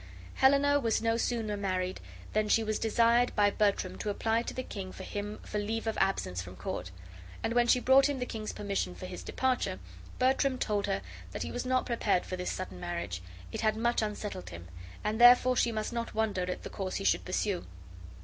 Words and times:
Helena 0.33 0.79
was 0.79 0.99
no 1.03 1.15
sooner 1.15 1.55
married 1.55 2.01
than 2.33 2.49
she 2.49 2.63
was 2.63 2.79
desired 2.79 3.35
by 3.35 3.51
Bertram 3.51 3.99
to 3.99 4.09
apply 4.09 4.41
to 4.41 4.53
the 4.55 4.63
king 4.63 4.91
for 4.91 5.03
him 5.03 5.37
for 5.43 5.59
leave 5.59 5.85
of 5.85 5.95
absence 5.99 6.41
from 6.41 6.55
court; 6.55 6.89
and 7.43 7.53
when 7.53 7.67
she 7.67 7.79
brought 7.79 8.09
him 8.09 8.17
the 8.17 8.25
king's 8.25 8.51
permission 8.51 8.95
for 8.95 9.05
his 9.05 9.21
departure, 9.21 9.77
Bertram 10.17 10.57
told 10.57 10.87
her 10.87 11.03
that 11.33 11.43
he 11.43 11.51
was 11.51 11.67
not 11.67 11.85
prepared 11.85 12.25
for 12.25 12.35
this 12.35 12.49
sudden 12.51 12.79
marriage, 12.79 13.21
it 13.51 13.61
had 13.61 13.75
much 13.77 14.01
unsettled 14.01 14.49
him, 14.49 14.69
and 15.03 15.21
therefore 15.21 15.55
she 15.55 15.71
must 15.71 15.93
not 15.93 16.15
wonder 16.15 16.49
at 16.49 16.63
the 16.63 16.69
course 16.71 16.95
he 16.95 17.03
should 17.03 17.23
pursue. 17.23 17.63